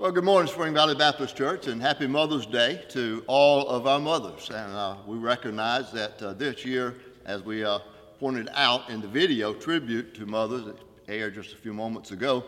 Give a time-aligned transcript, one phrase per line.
[0.00, 3.98] Well, good morning, Spring Valley Baptist Church, and happy Mother's Day to all of our
[3.98, 4.48] mothers.
[4.48, 7.80] And uh, we recognize that uh, this year, as we uh,
[8.20, 10.76] pointed out in the video tribute to mothers that
[11.08, 12.44] aired just a few moments ago,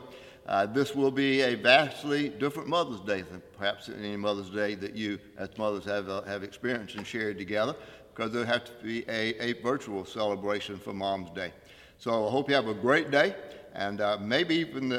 [0.46, 4.94] uh, this will be a vastly different Mother's Day than perhaps any Mother's Day that
[4.94, 7.74] you, as mothers, have, uh, have experienced and shared together,
[8.14, 11.52] because there'll have to be a, a virtual celebration for Mom's Day.
[11.98, 13.34] So I hope you have a great day,
[13.74, 14.92] and uh, maybe even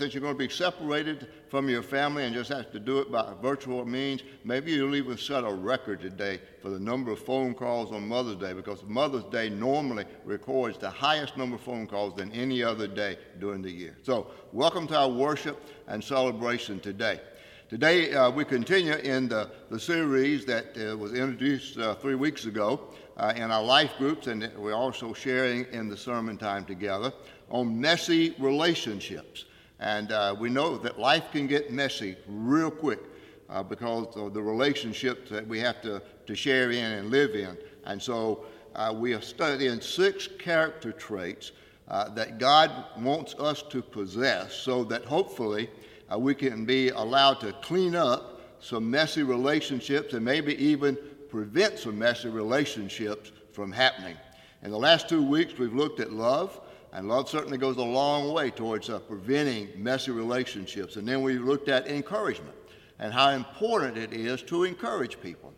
[0.00, 3.12] since you're going to be separated from your family and just have to do it
[3.12, 7.52] by virtual means, maybe you'll even set a record today for the number of phone
[7.52, 12.14] calls on Mother's Day because Mother's Day normally records the highest number of phone calls
[12.14, 13.96] than any other day during the year.
[14.02, 17.20] So, welcome to our worship and celebration today.
[17.68, 22.46] Today, uh, we continue in the, the series that uh, was introduced uh, three weeks
[22.46, 22.80] ago
[23.16, 27.12] uh, in our life groups, and we're also sharing in the sermon time together
[27.50, 29.44] on messy relationships.
[29.78, 33.00] And uh, we know that life can get messy real quick
[33.48, 37.56] uh, because of the relationships that we have to, to share in and live in.
[37.84, 41.52] And so uh, we are studying six character traits
[41.88, 45.68] uh, that God wants us to possess so that hopefully
[46.12, 50.96] uh, we can be allowed to clean up some messy relationships and maybe even
[51.28, 54.16] prevent some messy relationships from happening.
[54.62, 56.60] In the last two weeks, we've looked at love.
[56.92, 60.96] And love certainly goes a long way towards uh, preventing messy relationships.
[60.96, 62.56] And then we looked at encouragement
[62.98, 65.54] and how important it is to encourage people.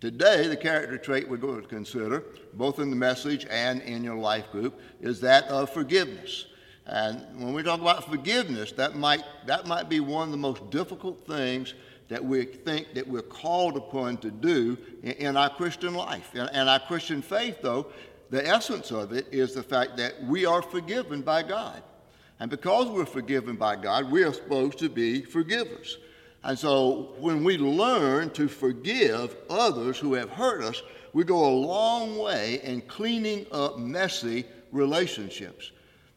[0.00, 4.16] Today, the character trait we're going to consider, both in the message and in your
[4.16, 6.46] life group, is that of forgiveness.
[6.86, 10.70] And when we talk about forgiveness, that might, that might be one of the most
[10.70, 11.74] difficult things
[12.08, 16.30] that we think that we're called upon to do in, in our Christian life.
[16.34, 17.88] And our Christian faith, though,
[18.30, 21.82] the essence of it is the fact that we are forgiven by God.
[22.40, 25.98] And because we're forgiven by God, we are supposed to be forgivers.
[26.42, 30.82] And so when we learn to forgive others who have hurt us,
[31.12, 35.72] we go a long way in cleaning up messy relationships.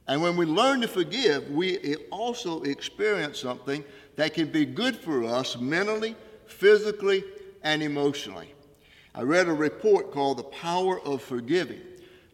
[0.07, 3.83] And when we learn to forgive, we also experience something
[4.17, 6.15] that can be good for us mentally,
[6.47, 7.23] physically,
[7.63, 8.53] and emotionally.
[9.15, 11.81] I read a report called The Power of Forgiving.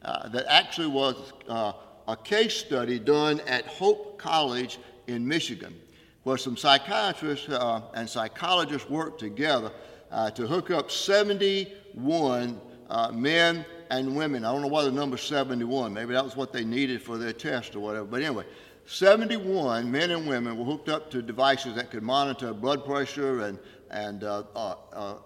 [0.06, 1.74] Uh, that actually was uh,
[2.08, 4.78] a case study done at Hope College
[5.08, 5.74] in Michigan,
[6.22, 9.72] where some psychiatrists uh, and psychologists worked together
[10.12, 14.46] uh, to hook up 71 uh, men and women.
[14.46, 15.92] I don't know why the number 71.
[15.92, 18.06] Maybe that was what they needed for their test or whatever.
[18.06, 18.46] But anyway,
[18.86, 23.58] 71 men and women were hooked up to devices that could monitor blood pressure and,
[23.90, 24.24] and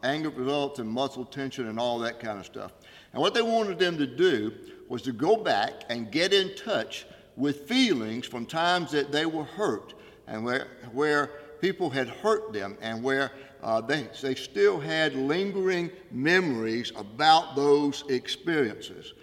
[0.03, 2.71] anger results and muscle tension and all that kind of stuff.
[3.13, 4.53] And what they wanted them to do
[4.87, 7.05] was to go back and get in touch
[7.35, 9.93] with feelings from times that they were hurt
[10.27, 11.27] and where, where
[11.61, 13.31] people had hurt them and where
[13.61, 19.13] uh, they, they still had lingering memories about those experiences.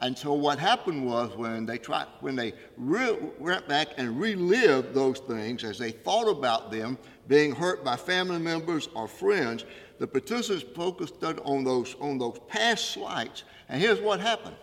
[0.00, 4.94] And so what happened was when they tried, when they re- went back and relived
[4.94, 6.96] those things as they thought about them
[7.30, 9.64] being hurt by family members or friends,
[10.00, 13.44] the participants focused on those, on those past slights.
[13.68, 14.56] And here's what happened.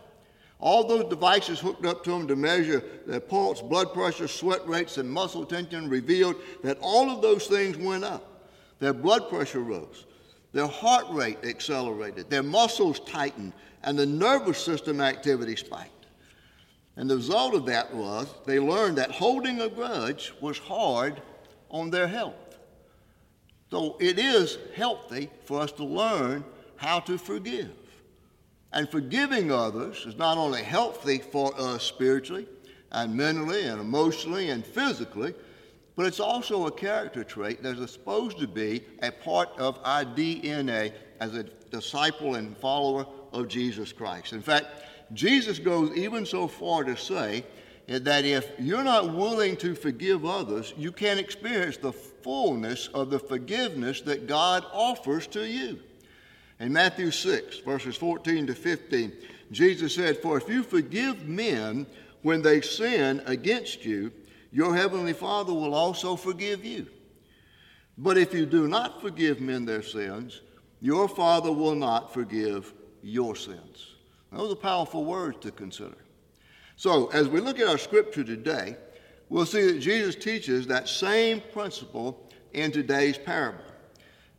[0.60, 4.98] All those devices hooked up to them to measure their pulse, blood pressure, sweat rates,
[4.98, 8.50] and muscle tension revealed that all of those things went up.
[8.80, 10.06] Their blood pressure rose,
[10.52, 13.54] their heart rate accelerated, their muscles tightened,
[13.84, 16.08] and the nervous system activity spiked.
[16.98, 21.22] And the result of that was they learned that holding a grudge was hard
[21.70, 22.47] on their health.
[23.70, 26.44] So it is healthy for us to learn
[26.78, 27.72] how to forgive.
[28.72, 32.48] And forgiving others is not only healthy for us spiritually
[32.92, 35.34] and mentally and emotionally and physically,
[35.96, 40.06] but it's also a character trait that is supposed to be a part of our
[40.06, 44.34] DNA as a disciple and follower of Jesus Christ.
[44.34, 44.68] In fact,
[45.14, 47.44] Jesus goes even so far to say
[47.88, 51.94] that if you're not willing to forgive others, you can't experience the
[52.28, 55.80] fullness of the forgiveness that God offers to you.
[56.60, 59.14] In Matthew 6, verses 14 to 15,
[59.50, 61.88] Jesus said, For if you forgive men
[62.24, 64.12] when they sin against you,
[64.52, 66.88] your heavenly Father will also forgive you.
[67.98, 70.42] But if you do not forgive men their sins,
[70.82, 73.96] your Father will not forgive your sins.
[74.34, 75.96] Those are powerful words to consider.
[76.76, 78.76] So, as we look at our scripture today,
[79.30, 83.64] we'll see that Jesus teaches that same principle in today's parable.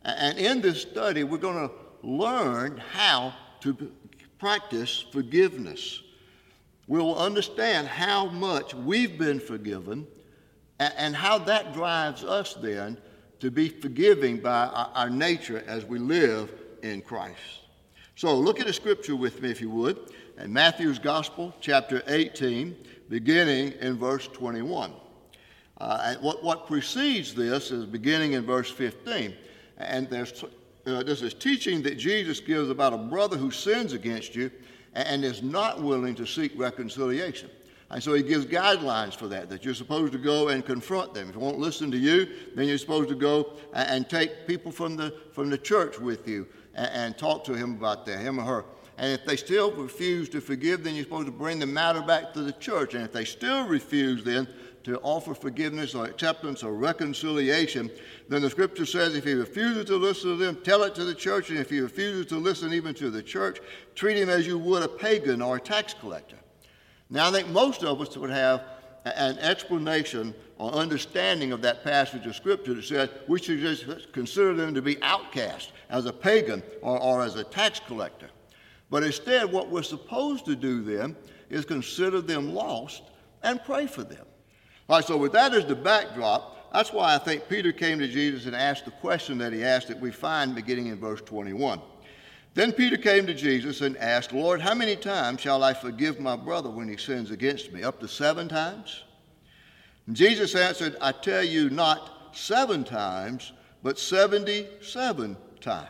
[0.03, 3.91] And in this study, we're going to learn how to
[4.37, 6.01] practice forgiveness.
[6.87, 10.07] We'll understand how much we've been forgiven
[10.79, 12.97] and how that drives us then
[13.41, 16.51] to be forgiving by our, nature as we live
[16.81, 17.39] in Christ.
[18.15, 19.97] So look at the scripture with me, if you would,
[20.37, 22.75] in Matthew's Gospel, chapter 18,
[23.09, 24.93] beginning in verse 21.
[25.79, 29.33] Uh, what, what precedes this is beginning in verse 15.
[29.77, 30.43] And there's,
[30.85, 34.51] uh, this is teaching that Jesus gives about a brother who sins against you
[34.93, 37.49] and is not willing to seek reconciliation.
[37.91, 41.29] And so he gives guidelines for that, that you're supposed to go and confront them.
[41.29, 44.95] If they won't listen to you, then you're supposed to go and take people from
[44.95, 48.43] the, from the church with you and, and talk to him about that, him or
[48.43, 48.65] her.
[48.99, 52.33] And if they still refuse to forgive, then you're supposed to bring the matter back
[52.33, 52.95] to the church.
[52.95, 54.45] And if they still refuse, then
[54.83, 57.89] to offer forgiveness or acceptance or reconciliation,
[58.27, 61.15] then the scripture says if he refuses to listen to them, tell it to the
[61.15, 61.49] church.
[61.49, 63.59] And if he refuses to listen even to the church,
[63.95, 66.37] treat him as you would a pagan or a tax collector.
[67.09, 68.63] Now, I think most of us would have
[69.05, 74.53] an explanation or understanding of that passage of Scripture that says we should just consider
[74.53, 78.29] them to be outcast as a pagan or, or as a tax collector.
[78.89, 81.15] But instead, what we're supposed to do then
[81.49, 83.03] is consider them lost
[83.43, 84.25] and pray for them.
[84.87, 88.07] All right, so with that as the backdrop, that's why I think Peter came to
[88.07, 91.81] Jesus and asked the question that he asked that we find beginning in verse 21.
[92.55, 96.35] Then Peter came to Jesus and asked, Lord, how many times shall I forgive my
[96.35, 97.83] brother when he sins against me?
[97.83, 99.03] Up to seven times?
[100.07, 103.53] And Jesus answered, I tell you, not seven times,
[103.83, 105.89] but 77 times.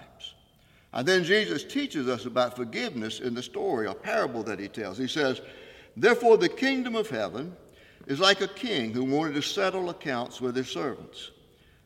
[0.94, 4.98] And then Jesus teaches us about forgiveness in the story, a parable that he tells.
[4.98, 5.42] He says,
[5.96, 7.56] Therefore, the kingdom of heaven
[8.08, 11.32] is like a king who wanted to settle accounts with his servants.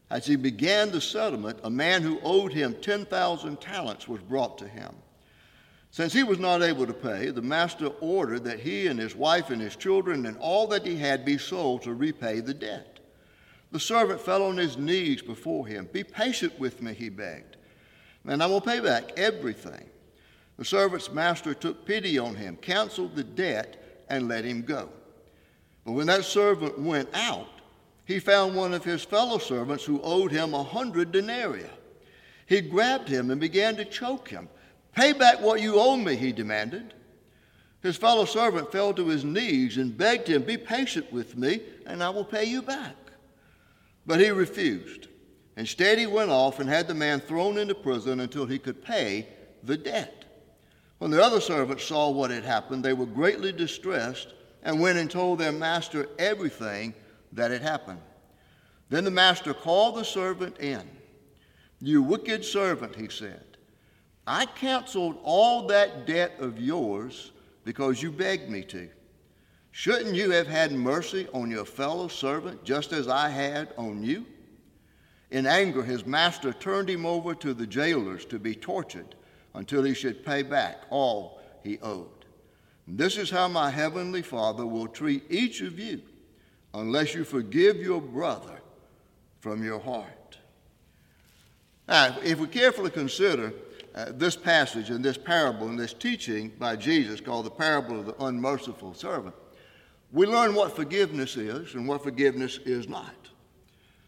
[0.09, 4.67] As he began the settlement, a man who owed him 10,000 talents was brought to
[4.67, 4.93] him.
[5.93, 9.49] Since he was not able to pay, the master ordered that he and his wife
[9.49, 12.99] and his children and all that he had be sold to repay the debt.
[13.71, 15.89] The servant fell on his knees before him.
[15.91, 17.52] Be patient with me, he begged,
[18.25, 19.89] and I will pay back everything.
[20.57, 24.89] The servant's master took pity on him, canceled the debt, and let him go.
[25.85, 27.49] But when that servant went out,
[28.05, 31.65] he found one of his fellow servants who owed him a hundred denarii.
[32.45, 34.49] He grabbed him and began to choke him.
[34.93, 36.93] Pay back what you owe me, he demanded.
[37.81, 42.03] His fellow servant fell to his knees and begged him, Be patient with me, and
[42.03, 42.95] I will pay you back.
[44.05, 45.07] But he refused.
[45.55, 49.27] Instead, he went off and had the man thrown into prison until he could pay
[49.63, 50.25] the debt.
[50.97, 54.33] When the other servants saw what had happened, they were greatly distressed
[54.63, 56.93] and went and told their master everything
[57.33, 58.01] that had happened.
[58.89, 60.89] Then the master called the servant in.
[61.81, 63.43] You wicked servant, he said,
[64.25, 67.31] I canceled all that debt of yours
[67.65, 68.89] because you begged me to.
[69.71, 74.25] Shouldn't you have had mercy on your fellow servant just as I had on you?
[75.33, 79.15] In anger, his master turned him over to the jailers to be tortured
[79.55, 82.25] until he should pay back all he owed.
[82.87, 86.03] This is how my heavenly Father will treat each of you
[86.75, 88.61] unless you forgive your brother
[89.39, 90.37] from your heart.
[91.87, 93.53] Now, if we carefully consider
[93.95, 98.05] uh, this passage and this parable and this teaching by Jesus called the parable of
[98.05, 99.33] the unmerciful servant,
[100.11, 103.22] we learn what forgiveness is and what forgiveness is not.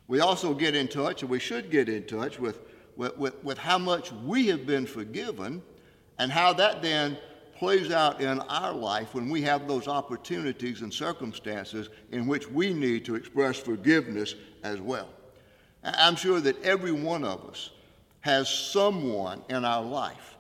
[0.08, 2.60] We also get in touch, and we should get in touch with,
[2.96, 5.62] with, with, with how much we have been forgiven
[6.20, 7.18] and how that then
[7.58, 12.74] plays out in our life when we have those opportunities and circumstances in which we
[12.74, 15.10] need to express forgiveness as well.
[15.84, 17.72] I'm sure that every one of us
[18.22, 20.36] has someone in our life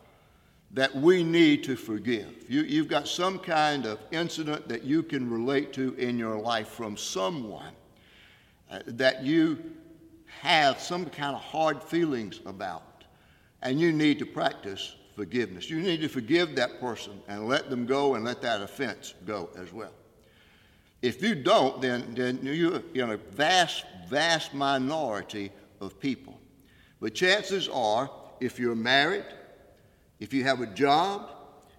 [0.71, 2.49] that we need to forgive.
[2.49, 6.67] You, have got some kind of incident that you can relate to in your life
[6.67, 7.71] from someone
[8.69, 9.57] uh, that you
[10.41, 13.03] have some kind of hard feelings about,
[13.61, 15.69] and you need to practice forgiveness.
[15.69, 19.49] You need to forgive that person and let them go and let that offense go
[19.57, 19.93] as well.
[21.01, 26.39] If you don't, then, then you're in a vast, vast minority of people.
[26.99, 29.25] But chances are, if you're married,
[30.19, 31.29] if you have a job,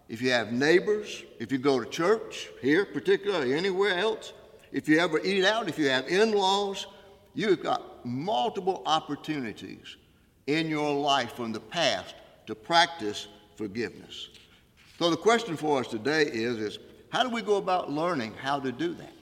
[0.09, 4.33] if you have neighbors, if you go to church, here particularly, anywhere else,
[4.73, 6.87] if you ever eat out, if you have in laws,
[7.35, 9.96] you've got multiple opportunities
[10.46, 12.14] in your life from the past
[12.46, 14.28] to practice forgiveness.
[14.99, 16.78] So the question for us today is, is
[17.11, 19.12] how do we go about learning how to do that?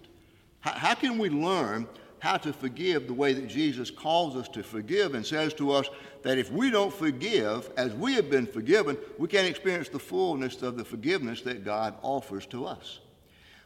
[0.60, 1.86] How, how can we learn
[2.24, 5.88] how to forgive the way that Jesus calls us to forgive and says to us
[6.22, 10.62] that if we don't forgive as we have been forgiven, we can't experience the fullness
[10.62, 13.00] of the forgiveness that God offers to us.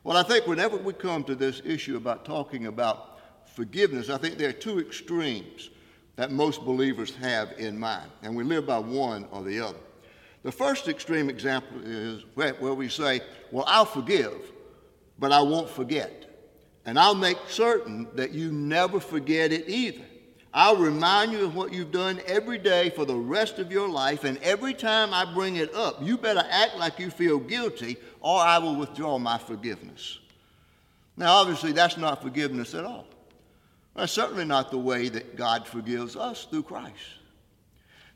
[0.09, 3.21] Well, I think whenever we come to this issue about talking about
[3.55, 5.69] forgiveness, I think there are two extremes
[6.17, 9.77] that most believers have in mind, and we live by one or the other.
[10.45, 13.21] The first extreme example is where, we say,
[13.53, 14.51] Well, I'll forgive,
[15.19, 16.25] but I won't forget.
[16.87, 20.07] And I'll make certain that you never forget it either.
[20.55, 24.25] I'll remind you of what you've done every day for the rest of your life,
[24.25, 28.41] and every time I bring it up, you better act like you feel guilty, or
[28.41, 30.19] I will withdraw my forgiveness.
[31.17, 33.07] Now, obviously, that's not forgiveness at all.
[33.97, 36.93] That's certainly not the way that God forgives us through Christ.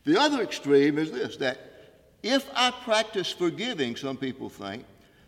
[0.04, 1.58] The other extreme is this that
[2.22, 4.84] if I practice forgiving, some people think,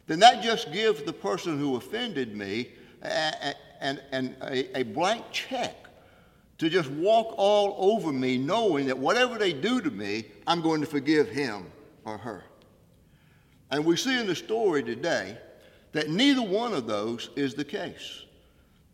[0.06, 2.68] then that just gives the person who offended me
[3.02, 5.74] a, a, a, a blank check
[6.58, 10.82] to just walk all over me, knowing that whatever they do to me, I'm going
[10.82, 11.72] to forgive him
[12.04, 12.44] or her.
[13.70, 15.36] And we see in the story today
[15.92, 18.24] that neither one of those is the case.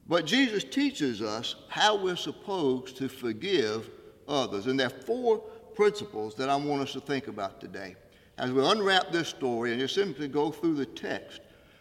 [0.07, 3.89] But Jesus teaches us how we're supposed to forgive
[4.29, 4.67] others.
[4.67, 5.39] And there are four
[5.75, 7.97] principles that I want us to think about today.
[8.39, 11.41] As we unwrap this story and just simply go through the text,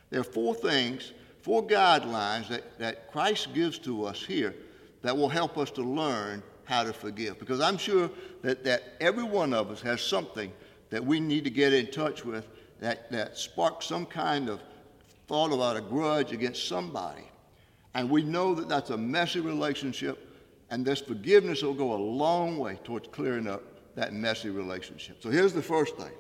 [0.10, 4.54] there are four things, four guidelines that, that Christ gives to us here
[5.02, 7.40] that will help us to learn how to forgive.
[7.40, 8.10] Because I'm sure
[8.42, 10.52] that, that every one of us has something
[10.90, 12.48] that we need to get in touch with
[12.80, 14.62] that, that sparks some kind of
[15.28, 17.24] thought about a grudge against somebody.
[17.94, 20.28] And we know that that's a messy relationship,
[20.70, 23.64] and this forgiveness will go a long way towards clearing up
[23.96, 25.22] that messy relationship.
[25.22, 26.12] So here's the first thing.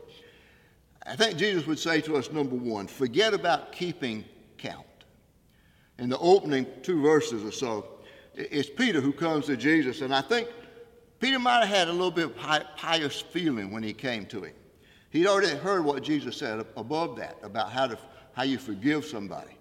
[1.05, 4.25] I think Jesus would say to us, number one, forget about keeping
[4.57, 4.85] count.
[5.97, 7.85] In the opening two verses or so,
[8.35, 10.47] it's Peter who comes to Jesus, and I think
[11.19, 12.35] Peter might have had a little bit of
[12.75, 14.53] pious feeling when he came to him.
[15.11, 17.97] He'd already heard what Jesus said above that about how, to,
[18.33, 19.55] how you forgive somebody.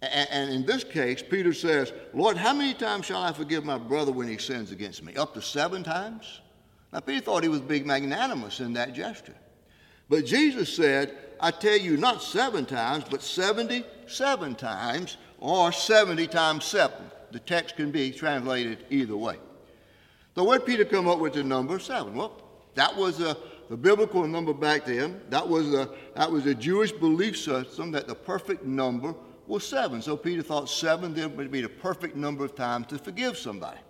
[0.00, 3.78] And, and in this case, Peter says, Lord, how many times shall I forgive my
[3.78, 5.14] brother when he sins against me?
[5.14, 6.40] Up to seven times?
[6.92, 9.36] Now, Peter thought he was being magnanimous in that gesture.
[10.08, 16.64] But Jesus said, I tell you, not seven times, but 77 times, or 70 times
[16.64, 19.36] seven the text can be translated either way.
[20.34, 22.14] So where Peter come up with the number seven?
[22.14, 22.40] Well,
[22.74, 23.36] that was a,
[23.72, 25.18] the biblical number back then.
[25.30, 29.14] That was a, that was a Jewish belief system that the perfect number
[29.46, 30.02] was seven.
[30.02, 33.80] So Peter thought seven then would be the perfect number of times to forgive somebody.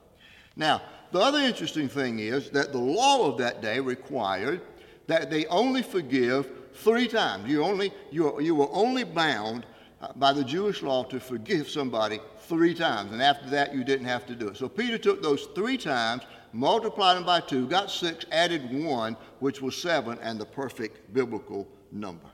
[0.54, 4.60] Now, the other interesting thing is that the law of that day required
[5.08, 7.50] that they only forgive three times.
[7.50, 9.66] You, only, you, you were only bound
[10.14, 13.10] by the Jewish law to forgive somebody three times.
[13.10, 14.56] And after that, you didn't have to do it.
[14.56, 16.22] So Peter took those three times,
[16.52, 21.68] multiplied them by two, got six, added one, which was seven, and the perfect biblical
[21.90, 22.28] number.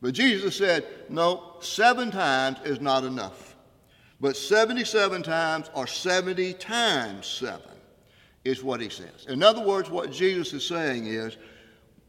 [0.00, 3.56] But Jesus said, no, seven times is not enough.
[4.20, 7.70] But 77 times or 70 times seven
[8.44, 9.26] is what he says.
[9.28, 11.36] In other words, what Jesus is saying is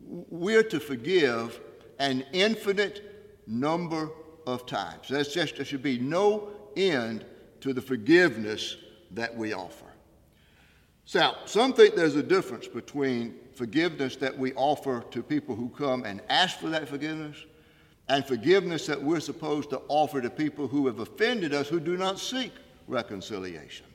[0.01, 1.60] we're to forgive
[2.00, 4.10] an infinite number
[4.48, 5.08] of times.
[5.10, 7.25] That's just, there should be no end
[7.62, 8.77] to the forgiveness
[9.12, 9.86] that we offer.
[11.09, 16.03] So, some think there's a difference between forgiveness that we offer to people who come
[16.03, 17.35] and ask for that forgiveness
[18.09, 21.97] and forgiveness that we're supposed to offer to people who have offended us who do
[21.97, 22.51] not seek
[22.87, 23.87] reconciliation.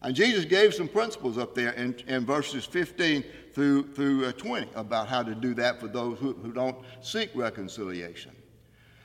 [0.00, 4.66] And Jesus gave some principles up there in, in verses 15 through, through uh, 20
[4.76, 8.32] about how to do that for those who, who don't seek reconciliation.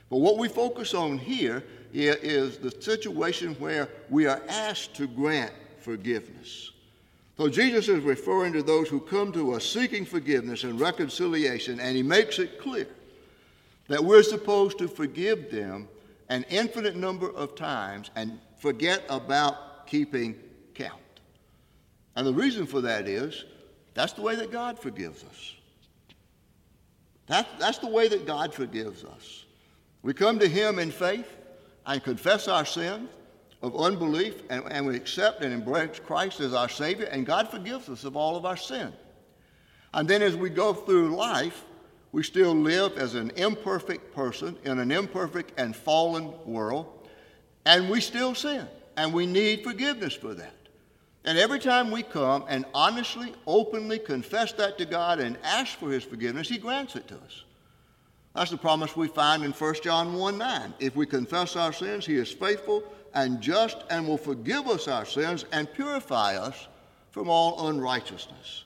[0.08, 1.62] But what we focus on here
[1.92, 6.70] is the situation where we are asked to grant forgiveness.
[7.36, 11.94] So Jesus is referring to those who come to us seeking forgiveness and reconciliation, and
[11.94, 12.88] he makes it clear
[13.88, 15.88] that we're supposed to forgive them
[16.28, 20.34] an infinite number of times and forget about keeping
[20.74, 20.94] count.
[22.16, 23.44] And the reason for that is
[23.92, 25.54] that's the way that God forgives us.
[27.26, 29.44] That, that's the way that God forgives us.
[30.02, 31.36] We come to Him in faith
[31.84, 33.08] and confess our sin
[33.62, 37.88] of unbelief, and, and we accept and embrace Christ as our Savior, and God forgives
[37.88, 38.92] us of all of our sin.
[39.94, 41.64] And then as we go through life,
[42.12, 47.08] we still live as an imperfect person in an imperfect and fallen world,
[47.64, 50.52] and we still sin, and we need forgiveness for that.
[51.24, 55.90] And every time we come and honestly, openly confess that to God and ask for
[55.90, 57.42] His forgiveness, He grants it to us.
[58.36, 60.74] That's the promise we find in 1 John 1 9.
[60.78, 62.84] If we confess our sins, he is faithful
[63.16, 66.68] and just and will forgive us our sins and purify us
[67.10, 68.64] from all unrighteousness.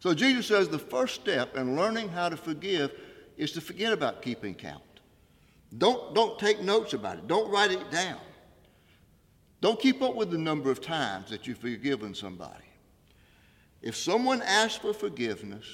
[0.00, 2.92] So Jesus says the first step in learning how to forgive
[3.36, 4.82] is to forget about keeping count.
[5.76, 8.18] Don't, don't take notes about it, don't write it down.
[9.60, 12.64] Don't keep up with the number of times that you've forgiven somebody.
[13.82, 15.66] If someone asks for forgiveness,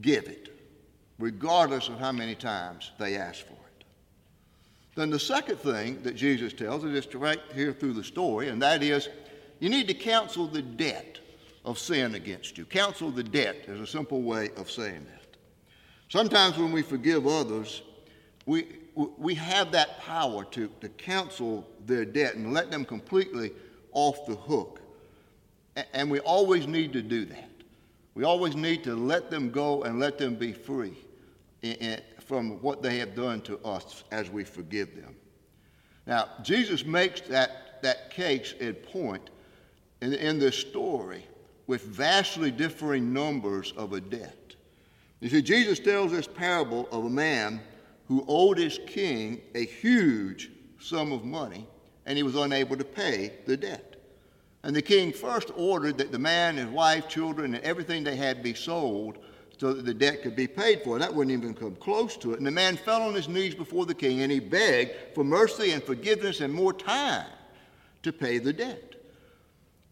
[0.00, 0.56] give it,
[1.18, 3.59] regardless of how many times they ask for it.
[5.00, 8.60] Then the second thing that Jesus tells us is right here through the story, and
[8.60, 9.08] that is
[9.58, 11.18] you need to cancel the debt
[11.64, 12.66] of sin against you.
[12.66, 15.38] Cancel the debt is a simple way of saying that.
[16.10, 17.80] Sometimes when we forgive others,
[18.44, 23.52] we, we have that power to, to cancel their debt and let them completely
[23.92, 24.82] off the hook.
[25.94, 27.50] And we always need to do that.
[28.14, 30.98] We always need to let them go and let them be free
[32.30, 35.16] from what they have done to us as we forgive them.
[36.06, 39.30] Now, Jesus makes that, that case and point
[40.00, 41.26] in, in this story
[41.66, 44.54] with vastly differing numbers of a debt.
[45.18, 47.60] You see, Jesus tells this parable of a man
[48.06, 51.66] who owed his king a huge sum of money
[52.06, 53.96] and he was unable to pay the debt.
[54.62, 58.40] And the king first ordered that the man, his wife, children, and everything they had
[58.40, 59.18] be sold
[59.60, 60.98] so that the debt could be paid for.
[60.98, 62.38] That wouldn't even come close to it.
[62.38, 65.72] And the man fell on his knees before the king and he begged for mercy
[65.72, 67.26] and forgiveness and more time
[68.02, 68.94] to pay the debt.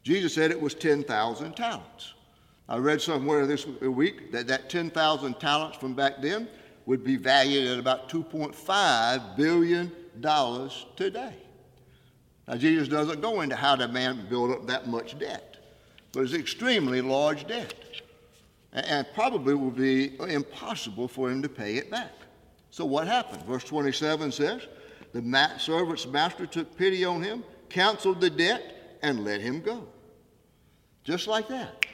[0.03, 2.15] Jesus said it was 10,000 talents.
[2.67, 6.49] I read somewhere this week that that 10,000 talents from back then
[6.87, 9.93] would be valued at about $2.5 billion
[10.97, 11.35] today.
[12.47, 15.59] Now, Jesus doesn't go into how the man built up that much debt,
[16.13, 17.75] but it's extremely large debt.
[18.73, 22.13] And probably will be impossible for him to pay it back.
[22.71, 23.43] So, what happened?
[23.45, 24.67] Verse 27 says,
[25.13, 29.87] The servant's master took pity on him, canceled the debt, and let him go.
[31.03, 31.87] Just like that.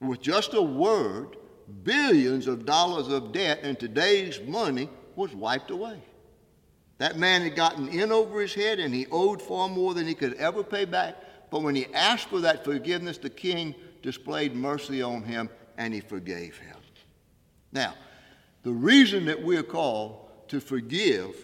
[0.00, 1.36] With just a word,
[1.82, 6.00] billions of dollars of debt in today's money was wiped away.
[6.98, 10.14] That man had gotten in over his head and he owed far more than he
[10.14, 11.16] could ever pay back.
[11.50, 16.00] But when he asked for that forgiveness, the king displayed mercy on him and he
[16.00, 16.76] forgave him.
[17.72, 17.94] Now,
[18.62, 21.34] the reason that we're called to forgive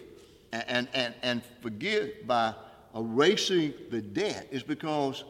[0.53, 2.53] and, and, and forgive by
[2.95, 5.23] erasing the debt is because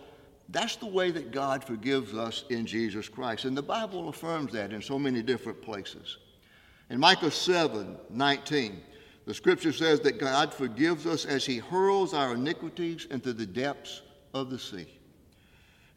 [0.50, 3.46] that's the way that God forgives us in Jesus Christ.
[3.46, 6.18] And the Bible affirms that in so many different places.
[6.90, 8.82] In Micah 7 19,
[9.26, 14.02] the scripture says that God forgives us as he hurls our iniquities into the depths
[14.34, 14.88] of the sea.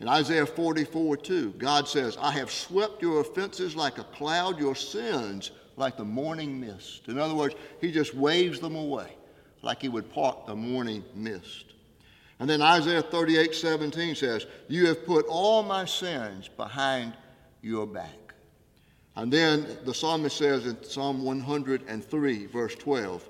[0.00, 4.74] In Isaiah 44 2, God says, I have swept your offenses like a cloud, your
[4.74, 7.09] sins like the morning mist.
[7.09, 9.16] In other words, he just waves them away
[9.62, 11.66] like he would part the morning mist.
[12.40, 17.14] And then Isaiah 38 17 says, You have put all my sins behind
[17.62, 18.35] your back.
[19.16, 23.28] And then the psalmist says in Psalm 103, verse 12,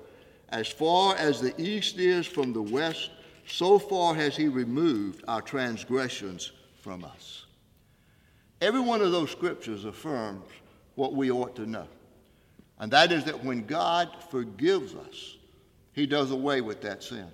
[0.49, 3.11] As far as the east is from the west,
[3.47, 7.45] so far has he removed our transgressions from us.
[8.61, 10.45] Every one of those scriptures affirms
[10.95, 11.87] what we ought to know.
[12.79, 15.37] And that is that when God forgives us,
[15.93, 17.27] he does away with that sin.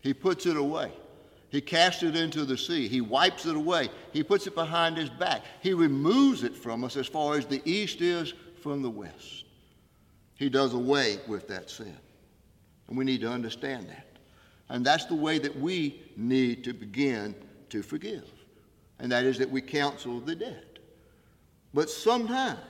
[0.00, 0.92] He puts it away.
[1.50, 2.88] He casts it into the sea.
[2.88, 3.88] He wipes it away.
[4.12, 5.42] He puts it behind his back.
[5.60, 9.44] He removes it from us as far as the east is from the west.
[10.34, 11.96] He does away with that sin.
[12.88, 14.13] And we need to understand that.
[14.68, 17.34] And that's the way that we need to begin
[17.70, 18.28] to forgive.
[18.98, 20.78] And that is that we counsel the dead.
[21.74, 22.60] But sometimes,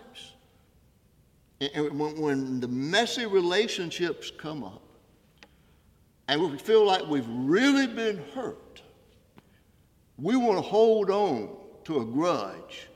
[1.60, 4.82] when the messy relationships come up,
[6.26, 8.82] and we feel like we've really been hurt,
[10.16, 12.88] we want to hold on to a grudge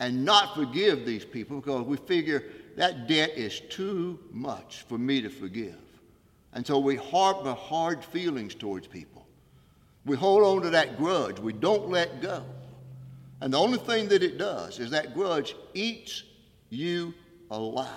[0.00, 2.44] and not forgive these people because we figure
[2.76, 5.78] that debt is too much for me to forgive.
[6.54, 9.26] And so we harbor hard feelings towards people.
[10.06, 11.38] We hold on to that grudge.
[11.40, 12.44] We don't let go.
[13.40, 16.22] And the only thing that it does is that grudge eats
[16.70, 17.12] you
[17.50, 17.88] alive.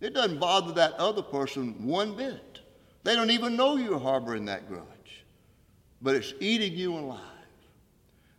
[0.00, 2.60] It doesn't bother that other person one bit.
[3.04, 5.24] They don't even know you're harboring that grudge,
[6.02, 7.20] but it's eating you alive.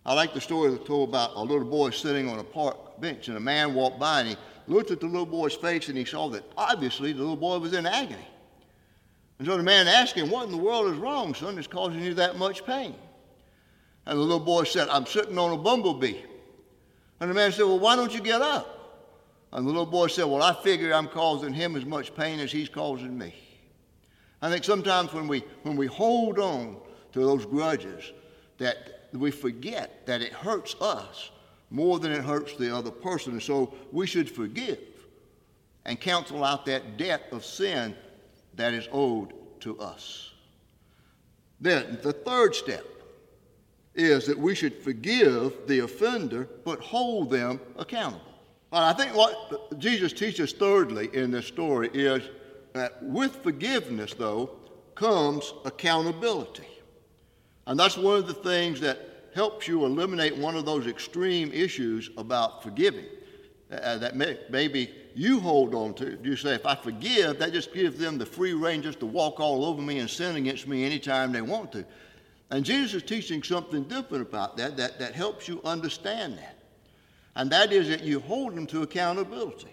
[0.06, 3.30] I like the story that told about a little boy sitting on a park bench,
[3.30, 6.06] and a man walked by and he looked at the little boy's face and he
[6.06, 8.28] saw that obviously the little boy was in agony.
[9.40, 12.04] And so the man asked him, What in the world is wrong, son, that's causing
[12.04, 12.96] you that much pain?
[14.06, 16.18] And the little boy said, I'm sitting on a bumblebee.
[17.20, 18.80] And the man said, Well, why don't you get up?
[19.52, 22.52] And the little boy said, Well, I figure I'm causing him as much pain as
[22.52, 23.34] he's causing me.
[24.42, 26.78] I think sometimes when we, when we hold on
[27.14, 28.12] to those grudges,
[28.58, 31.32] that we forget that it hurts us
[31.70, 33.34] more than it hurts the other person.
[33.34, 34.80] And so we should forgive
[35.86, 37.96] and cancel out that debt of sin
[38.56, 40.32] that is owed to us.
[41.60, 42.86] Then, the third step
[43.96, 48.34] is that we should forgive the offender but hold them accountable.
[48.72, 52.24] But I think what Jesus teaches thirdly in this story is
[52.74, 54.50] that with forgiveness, though,
[54.96, 56.68] comes accountability.
[57.68, 62.10] And that's one of the things that helps you eliminate one of those extreme issues
[62.18, 63.06] about forgiving
[63.72, 66.18] uh, that may, maybe you hold on to.
[66.24, 69.40] You say, if I forgive, that just gives them the free rein just to walk
[69.40, 71.86] all over me and sin against me anytime they want to.
[72.50, 76.58] And Jesus is teaching something different about that, that, that helps you understand that.
[77.36, 79.72] And that is that you hold them to accountability.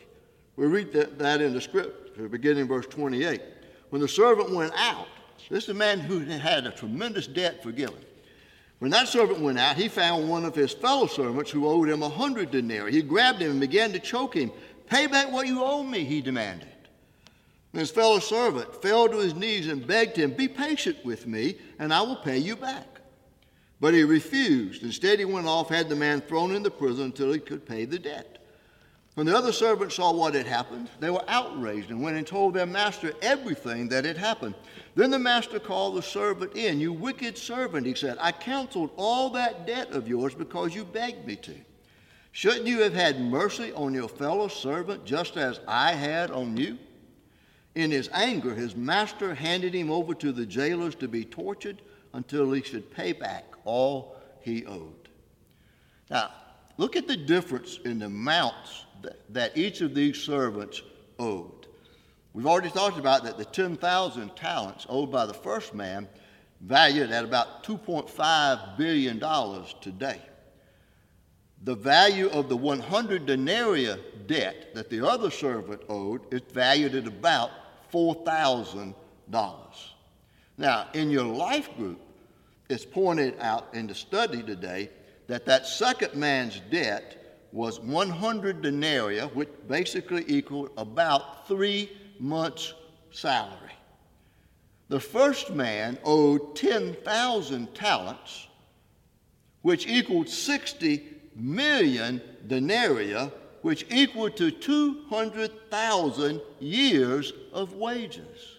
[0.57, 3.40] We read that, that in the scripture, beginning verse 28.
[3.90, 5.09] When the servant went out,
[5.50, 7.98] this is a man who had a tremendous debt forgiven.
[8.79, 12.03] When that servant went out, he found one of his fellow servants who owed him
[12.03, 12.92] a hundred denarii.
[12.92, 14.50] He grabbed him and began to choke him.
[14.90, 16.66] Pay back what you owe me, he demanded.
[17.72, 21.57] And his fellow servant fell to his knees and begged him, Be patient with me,
[21.79, 23.00] and I will pay you back.
[23.81, 24.83] But he refused.
[24.83, 28.00] Instead, he went off, had the man thrown into prison until he could pay the
[28.00, 28.38] debt.
[29.14, 32.55] When the other servants saw what had happened, they were outraged and went and told
[32.55, 34.55] their master everything that had happened.
[34.96, 36.81] Then the master called the servant in.
[36.81, 41.26] You wicked servant, he said, I canceled all that debt of yours because you begged
[41.26, 41.55] me to.
[42.33, 46.79] Shouldn't you have had mercy on your fellow servant just as I had on you?
[47.75, 52.53] In his anger, his master handed him over to the jailers to be tortured until
[52.53, 55.09] he should pay back all he owed.
[56.09, 56.31] Now,
[56.77, 58.87] look at the difference in the amounts
[59.29, 60.83] that each of these servants
[61.19, 61.66] owed.
[62.33, 66.09] We've already talked about that the 10,000 talents owed by the first man
[66.61, 69.21] valued at about $2.5 billion
[69.81, 70.21] today.
[71.62, 73.94] The value of the 100 denarii
[74.27, 77.51] debt that the other servant owed is valued at about
[77.92, 78.94] $4,000.
[80.57, 82.01] Now, in your life group,
[82.70, 84.90] it's pointed out in the study today
[85.27, 92.73] that that second man's debt was 100 denarii, which basically equaled about three months'
[93.11, 93.57] salary.
[94.88, 98.49] The first man owed 10,000 talents,
[99.62, 103.31] which equaled 60 million denarii,
[103.62, 108.59] which equaled to 200,000 years of wages.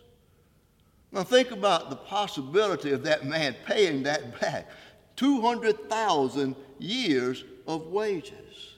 [1.12, 4.70] Now think about the possibility of that man paying that back.
[5.18, 8.76] 200,000 years of wages.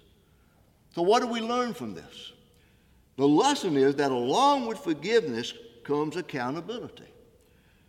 [0.93, 2.33] So, what do we learn from this?
[3.17, 7.05] The lesson is that along with forgiveness comes accountability.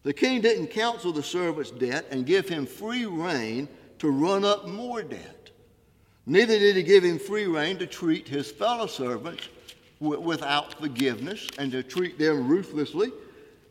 [0.02, 4.68] The king didn't cancel the servant's debt and give him free rein to run up
[4.68, 5.33] more debt.
[6.26, 9.48] Neither did he give him free rein to treat his fellow servants
[10.00, 13.12] without forgiveness and to treat them ruthlessly,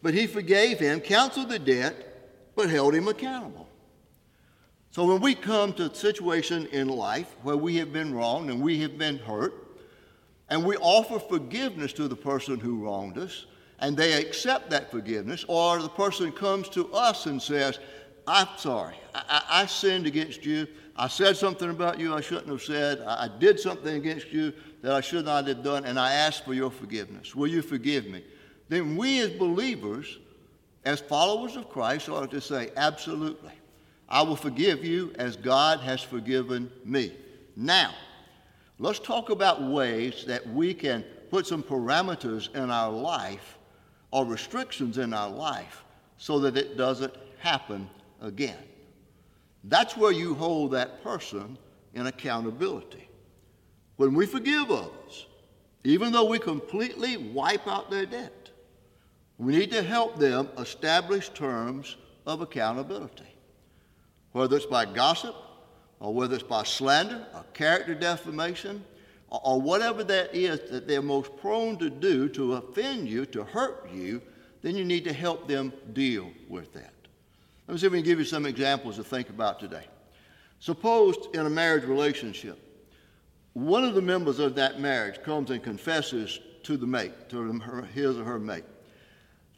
[0.02, 1.96] but he forgave him, canceled the debt,
[2.56, 3.68] but held him accountable.
[4.92, 8.62] So when we come to a situation in life where we have been wronged and
[8.62, 9.56] we have been hurt,
[10.50, 13.48] and we offer forgiveness to the person who wronged us,
[13.80, 17.80] and they accept that forgiveness, or the person comes to us and says,
[18.28, 20.68] I'm sorry, I, I, I sinned against you.
[20.96, 23.02] I said something about you I shouldn't have said.
[23.02, 26.54] I, did something against you that I should not have done, and I ask for
[26.54, 27.36] your forgiveness.
[27.36, 28.24] Will you forgive me?
[28.70, 30.20] Then we as believers,
[30.86, 33.54] as followers of Christ, ought to say, Absolutely.
[34.08, 37.14] I will forgive you as God has forgiven me.
[37.56, 37.94] Now,
[38.78, 43.58] let's talk about ways that we can put some parameters in our life
[44.12, 45.84] or restrictions in our life
[46.18, 47.90] so that it doesn't happen
[48.22, 48.60] again.
[49.64, 51.58] That's where you hold that person
[51.94, 53.08] in accountability.
[53.98, 55.28] When we forgive others,
[55.84, 58.50] even though we completely wipe out their debt,
[59.38, 63.34] we need to help them establish terms of accountability
[64.34, 65.36] whether it's by gossip
[66.00, 68.84] or whether it's by slander or character defamation
[69.30, 73.44] or, or whatever that is that they're most prone to do to offend you, to
[73.44, 74.22] hurt you,
[74.62, 76.94] then you need to help them deal with that.
[77.68, 79.86] Let me see if we can give you some examples to think about today.
[80.60, 82.60] Suppose in a marriage relationship,
[83.54, 87.52] one of the members of that marriage comes and confesses to the mate, to
[87.94, 88.64] his or her mate,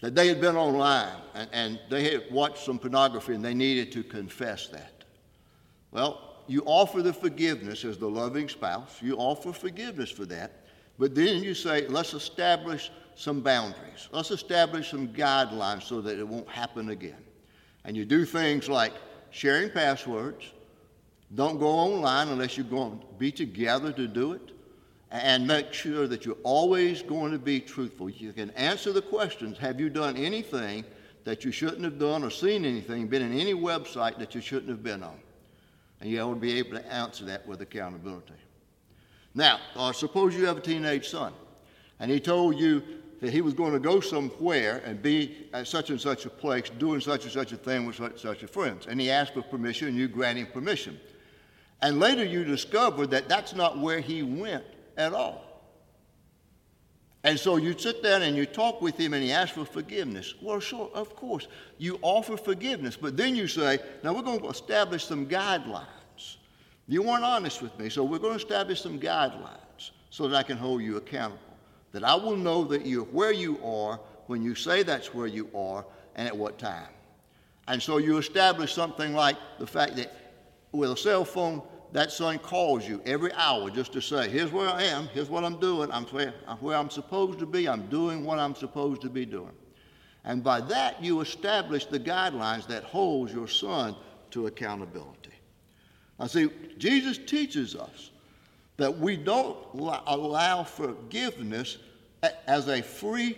[0.01, 3.91] that they had been online and, and they had watched some pornography and they needed
[3.93, 5.03] to confess that.
[5.91, 10.65] Well, you offer the forgiveness as the loving spouse, you offer forgiveness for that,
[10.99, 14.09] but then you say, let's establish some boundaries.
[14.11, 17.24] Let's establish some guidelines so that it won't happen again.
[17.85, 18.93] And you do things like
[19.29, 20.51] sharing passwords,
[21.33, 24.51] don't go online unless you're going to be together to do it
[25.11, 28.09] and make sure that you're always going to be truthful.
[28.09, 30.83] You can answer the questions Have you done anything
[31.23, 34.69] that you shouldn't have done or seen anything, been in any website that you shouldn't
[34.69, 35.17] have been on?
[36.01, 38.33] And you ought to be able to answer that with accountability.
[39.33, 41.33] Now, uh, suppose you have a teenage son,
[41.99, 42.83] and he told you
[43.25, 46.69] that he was going to go somewhere and be at such and such a place
[46.69, 48.85] doing such and such a thing with such and such a friends.
[48.85, 50.99] And he asked for permission, and you grant him permission.
[51.81, 54.63] And later you discover that that's not where he went
[54.95, 55.41] at all.
[57.23, 60.35] And so you sit down and you talk with him and he asks for forgiveness.
[60.39, 61.47] Well, sure, of course.
[61.79, 66.37] You offer forgiveness, but then you say, now we're going to establish some guidelines.
[66.87, 70.43] You weren't honest with me, so we're going to establish some guidelines so that I
[70.43, 71.39] can hold you accountable.
[71.95, 75.49] That I will know that you're where you are when you say that's where you
[75.55, 75.85] are
[76.17, 76.89] and at what time.
[77.69, 80.13] And so you establish something like the fact that
[80.73, 81.61] with a cell phone,
[81.93, 85.45] that son calls you every hour just to say, here's where I am, here's what
[85.45, 89.25] I'm doing, I'm where, I'm supposed to be, I'm doing what I'm supposed to be
[89.25, 89.53] doing.
[90.25, 93.95] And by that, you establish the guidelines that holds your son
[94.31, 95.31] to accountability.
[96.19, 98.11] Now, see, Jesus teaches us
[98.75, 101.77] that we don't allow forgiveness
[102.47, 103.37] as a free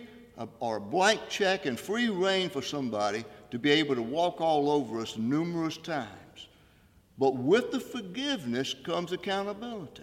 [0.60, 5.00] or blank check and free reign for somebody to be able to walk all over
[5.00, 6.48] us numerous times.
[7.18, 10.02] But with the forgiveness comes accountability.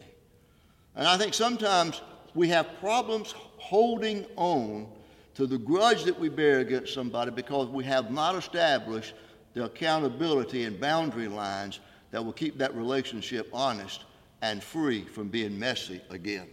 [0.96, 2.02] And I think sometimes
[2.34, 4.88] we have problems holding on
[5.36, 9.14] to the grudge that we bear against somebody because we have not established
[9.54, 11.80] the accountability and boundary lines
[12.12, 14.04] that will keep that relationship honest
[14.42, 16.48] and free from being messy again.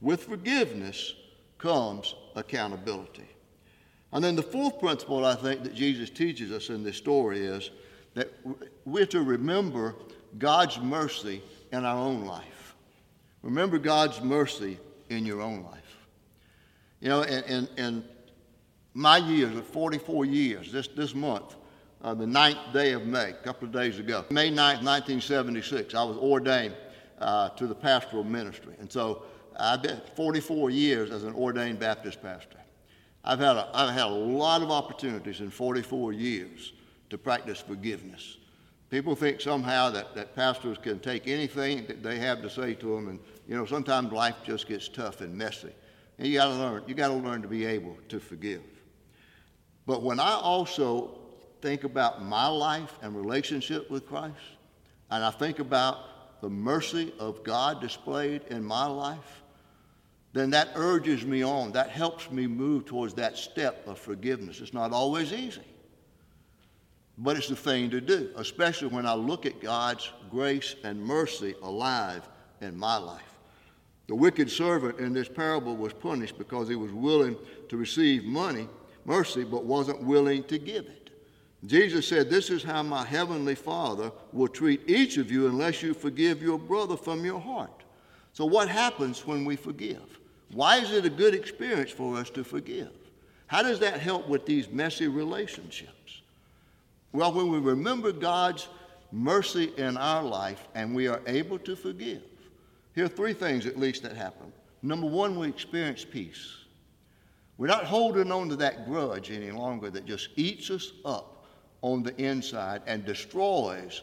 [0.00, 1.14] With forgiveness
[1.62, 3.28] comes accountability.
[4.12, 7.70] And then the fourth principle I think that Jesus teaches us in this story is
[8.14, 8.30] that
[8.84, 9.94] we're to remember
[10.38, 12.74] God's mercy in our own life.
[13.42, 14.76] Remember God's mercy
[15.08, 15.98] in your own life.
[17.00, 18.04] You know, in, in, in
[18.92, 21.56] my years of 44 years, this, this month,
[22.02, 26.02] uh, the ninth day of May, a couple of days ago, May 9th, 1976, I
[26.02, 26.74] was ordained
[27.18, 28.74] uh, to the pastoral ministry.
[28.80, 29.22] And so
[29.58, 32.58] I've been 44 years as an ordained Baptist pastor.
[33.24, 36.72] I've had a, I've had a lot of opportunities in 44 years
[37.10, 38.38] to practice forgiveness.
[38.90, 42.94] People think somehow that, that pastors can take anything that they have to say to
[42.94, 45.72] them, and you know sometimes life just gets tough and messy.
[46.18, 46.82] And you got to learn.
[46.86, 48.62] You got to learn to be able to forgive.
[49.86, 51.18] But when I also
[51.62, 54.36] think about my life and relationship with Christ,
[55.10, 59.41] and I think about the mercy of God displayed in my life,
[60.32, 61.72] then that urges me on.
[61.72, 64.60] That helps me move towards that step of forgiveness.
[64.60, 65.62] It's not always easy.
[67.18, 71.54] But it's the thing to do, especially when I look at God's grace and mercy
[71.62, 72.26] alive
[72.62, 73.22] in my life.
[74.06, 77.36] The wicked servant in this parable was punished because he was willing
[77.68, 78.68] to receive money,
[79.04, 81.10] mercy, but wasn't willing to give it.
[81.66, 85.94] Jesus said, This is how my heavenly Father will treat each of you unless you
[85.94, 87.84] forgive your brother from your heart.
[88.32, 90.18] So, what happens when we forgive?
[90.52, 92.90] Why is it a good experience for us to forgive?
[93.46, 96.22] How does that help with these messy relationships?
[97.12, 98.68] Well, when we remember God's
[99.10, 102.22] mercy in our life and we are able to forgive,
[102.94, 104.52] here are three things at least that happen.
[104.82, 106.56] Number one, we experience peace.
[107.56, 111.46] We're not holding on to that grudge any longer that just eats us up
[111.82, 114.02] on the inside and destroys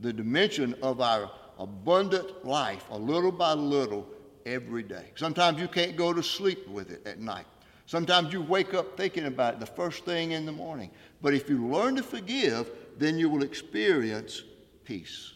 [0.00, 4.06] the dimension of our abundant life a little by little
[4.46, 5.06] every day.
[5.16, 7.46] Sometimes you can't go to sleep with it at night.
[7.86, 10.90] Sometimes you wake up thinking about it the first thing in the morning.
[11.22, 14.44] But if you learn to forgive, then you will experience
[14.84, 15.32] peace.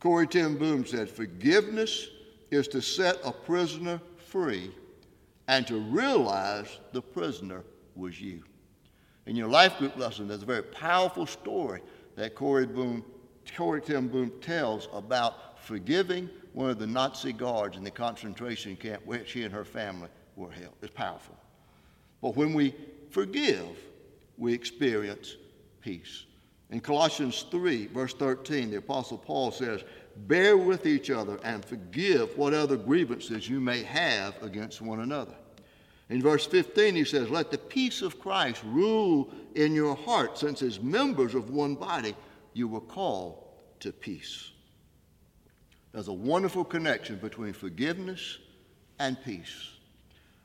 [0.00, 2.08] Corrie ten Boom said, Forgiveness
[2.50, 4.70] is to set a prisoner free
[5.46, 8.42] and to realize the prisoner was you.
[9.26, 11.82] In your life group lesson, there's a very powerful story
[12.16, 13.04] that Corrie, Boom,
[13.56, 19.02] Corrie ten Boom tells about forgiving one of the Nazi guards in the concentration camp
[19.04, 20.74] where she and her family were held.
[20.82, 21.36] It's powerful.
[22.22, 22.74] But when we
[23.10, 23.76] forgive,
[24.36, 25.36] we experience
[25.80, 26.24] peace.
[26.70, 29.84] In Colossians 3, verse 13, the Apostle Paul says,
[30.26, 35.34] Bear with each other and forgive what other grievances you may have against one another.
[36.10, 40.62] In verse 15, he says, Let the peace of Christ rule in your heart, since
[40.62, 42.14] as members of one body
[42.52, 43.44] you were called
[43.80, 44.52] to peace.
[45.98, 48.38] There's a wonderful connection between forgiveness
[49.00, 49.70] and peace.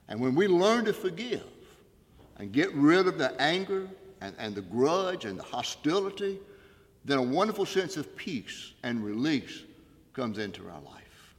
[0.10, 1.44] And when we learn to forgive,
[2.38, 3.88] and get rid of the anger
[4.20, 6.40] and, and the grudge and the hostility,
[7.06, 9.62] then a wonderful sense of peace and release
[10.14, 11.36] comes into our life.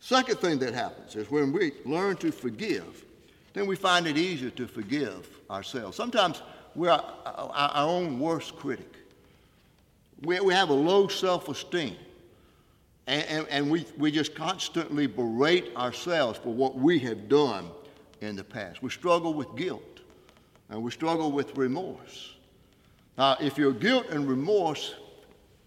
[0.00, 3.04] Second thing that happens is when we learn to forgive,
[3.52, 5.94] then we find it easier to forgive ourselves.
[5.94, 6.40] Sometimes
[6.74, 8.94] we're our, our own worst critic.
[10.22, 11.96] we, we have a low self esteem.
[13.06, 17.70] And, and, and, we, we just constantly berate ourselves for what we have done
[18.20, 18.82] in the past.
[18.82, 20.00] We struggle with guilt
[20.70, 22.34] and we struggle with remorse.
[23.16, 24.94] Now, if your guilt and remorse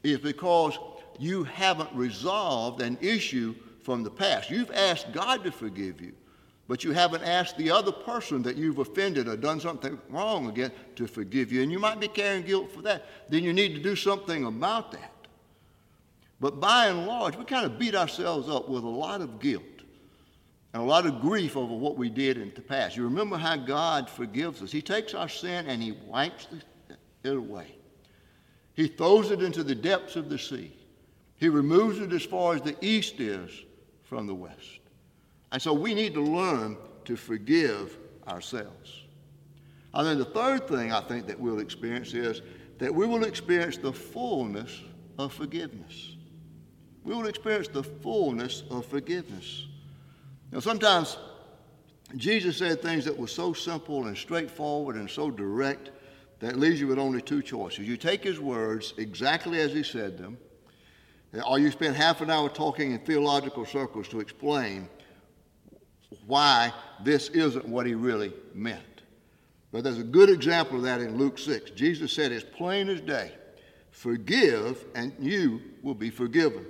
[0.04, 0.78] is because
[1.18, 6.14] you haven't resolved an issue from the past, you've asked God to forgive you,
[6.68, 10.72] but you haven't asked the other person that you've offended or done something wrong again
[10.96, 13.82] to forgive you, and you might be carrying guilt for that, then you need to
[13.82, 15.14] do something about that.
[16.40, 19.64] But by and large, we kind of beat ourselves up with a lot of guilt
[20.74, 22.96] and a lot of grief over what we did in the past.
[22.96, 24.72] You remember how God forgives us.
[24.72, 26.48] He takes our sin and He wipes
[27.24, 27.76] it away.
[28.74, 30.76] He throws it into the depths of the sea.
[31.36, 33.52] He removes it as far as the east is
[34.04, 34.80] from the west.
[35.52, 37.98] And so we need to learn to forgive
[38.28, 39.04] ourselves.
[39.94, 42.42] And then the third thing I think that we'll experience is
[42.78, 44.82] that we will experience the fullness
[45.18, 46.16] of forgiveness.
[47.10, 49.66] We will experience the fullness of forgiveness.
[50.52, 51.18] Now, sometimes
[52.16, 55.90] Jesus said things that were so simple and straightforward and so direct
[56.40, 57.88] that leaves you with only two choices.
[57.88, 60.38] You take his words exactly as he said them,
[61.48, 64.88] or you spend half an hour talking in theological circles to explain
[66.28, 66.72] why
[67.04, 69.02] this isn't what he really meant.
[69.72, 71.72] But there's a good example of that in Luke 6.
[71.72, 73.32] Jesus said, as plain as day,
[73.90, 76.68] forgive and you will be forgiven.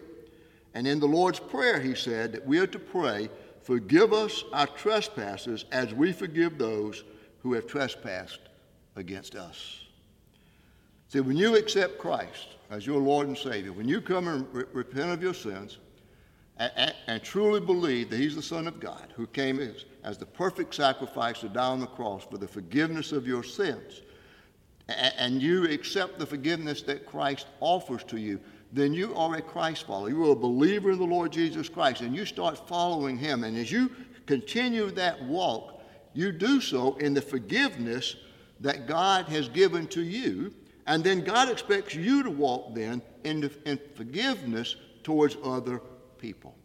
[0.73, 3.29] And in the Lord's Prayer, he said that we are to pray,
[3.62, 7.03] forgive us our trespasses as we forgive those
[7.39, 8.41] who have trespassed
[8.95, 9.86] against us.
[11.08, 14.65] See, when you accept Christ as your Lord and Savior, when you come and re-
[14.73, 15.79] repent of your sins,
[16.58, 20.25] and, and, truly believe that He's the Son of God who came as, as the
[20.25, 24.01] perfect sacrifice to die on the cross for the forgiveness of your sins,
[24.89, 29.41] and, and you accept the forgiveness that Christ offers to you, then you are a
[29.41, 30.10] Christ follower.
[30.10, 33.43] You are a believer in the Lord Jesus Christ, and you start following Him.
[33.43, 33.91] And as you
[34.25, 35.82] continue that walk,
[36.13, 38.15] you do so in the forgiveness
[38.60, 40.53] that God has given to you.
[40.86, 45.82] And then God expects you to walk then in, the, in forgiveness towards other
[46.17, 46.55] people.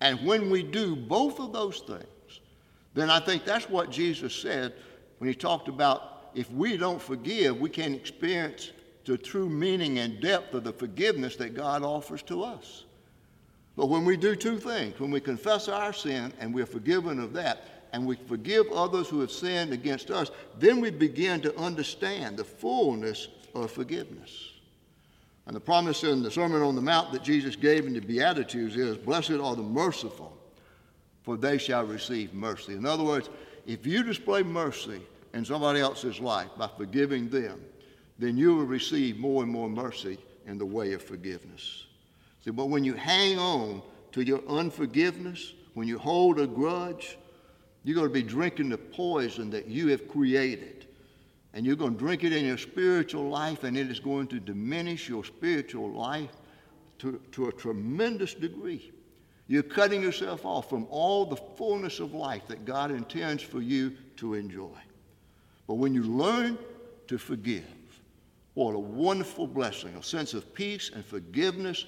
[0.00, 2.40] And when we do both of those things,
[2.94, 4.74] then I think that's what Jesus said
[5.18, 8.72] when he talked about if we don't forgive, we can't experience
[9.04, 12.84] the true meaning and depth of the forgiveness that God offers to us.
[13.76, 17.32] But when we do two things, when we confess our sin and we're forgiven of
[17.34, 22.36] that, and we forgive others who have sinned against us, then we begin to understand
[22.36, 24.50] the fullness of forgiveness.
[25.46, 28.74] And the promise in the Sermon on the Mount that Jesus gave in the Beatitudes
[28.76, 30.36] is Blessed are the merciful,
[31.22, 32.72] for they shall receive mercy.
[32.72, 33.30] In other words,
[33.64, 35.00] if you display mercy
[35.32, 37.60] in somebody else's life by forgiving them,
[38.18, 41.86] then you will receive more and more mercy in the way of forgiveness.
[42.44, 47.18] See, but when you hang on to your unforgiveness, when you hold a grudge,
[47.82, 50.84] you're going to be drinking the poison that you have created
[51.54, 54.40] and you're going to drink it in your spiritual life, and it is going to
[54.40, 56.32] diminish your spiritual life
[56.98, 58.90] to, to a tremendous degree.
[59.46, 63.96] You're cutting yourself off from all the fullness of life that God intends for you
[64.16, 64.76] to enjoy.
[65.68, 66.58] But when you learn
[67.06, 67.64] to forgive,
[68.54, 71.86] what a wonderful blessing, a sense of peace and forgiveness,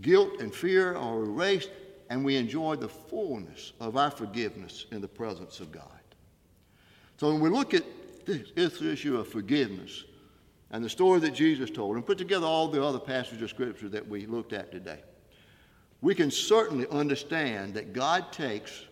[0.00, 1.70] guilt and fear are erased,
[2.10, 5.84] and we enjoy the fullness of our forgiveness in the presence of God.
[7.18, 7.84] So when we look at
[8.26, 10.04] this issue of forgiveness
[10.70, 13.88] and the story that Jesus told and put together all the other passages of Scripture
[13.88, 15.00] that we looked at today,
[16.00, 18.84] we can certainly understand that God takes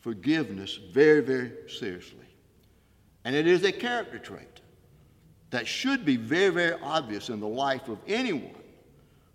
[0.00, 2.26] forgiveness very, very seriously.
[3.24, 4.53] And it is a character trait
[5.54, 8.56] that should be very, very obvious in the life of anyone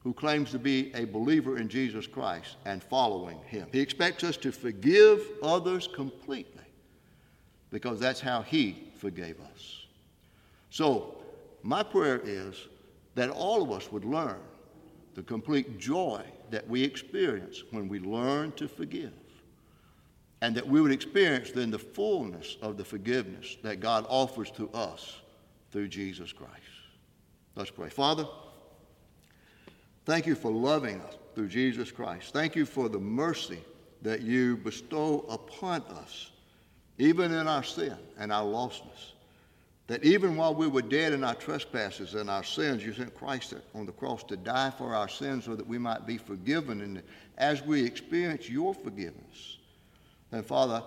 [0.04, 3.70] who claims to be a believer in Jesus Christ and following Him.
[3.72, 6.66] He expects us to forgive others completely
[7.72, 9.86] because that's how He forgave us.
[10.70, 11.16] So,
[11.64, 12.68] my prayer is
[13.16, 14.42] that all of us would learn
[15.16, 19.14] the complete joy that we experience when we learn to forgive.
[20.42, 24.70] And that we would experience then the fullness of the forgiveness that God offers to
[24.72, 25.22] us
[25.72, 26.54] through Jesus Christ.
[27.56, 27.90] Let's pray.
[27.90, 28.26] Father,
[30.06, 32.34] thank you for loving us through Jesus Christ.
[32.34, 33.60] Thank you for the mercy
[34.02, 36.32] that you bestow upon us
[36.98, 39.14] even in our sin and our lostness.
[39.88, 43.56] That even while we were dead in our trespasses and our sins, you sent Christ
[43.74, 46.82] on the cross to die for our sins so that we might be forgiven.
[46.82, 47.02] And
[47.38, 49.58] as we experience your forgiveness,
[50.30, 50.84] then Father,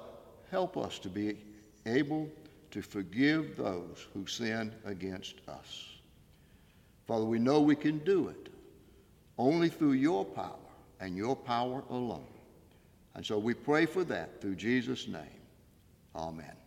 [0.53, 1.39] help us to be
[1.85, 2.31] able
[2.73, 5.91] to forgive those who sin against us.
[7.07, 8.49] Father, we know we can do it
[9.39, 10.57] only through your power
[11.01, 12.27] and your power alone.
[13.15, 15.41] And so we pray for that through Jesus' name.
[16.17, 16.62] Amen.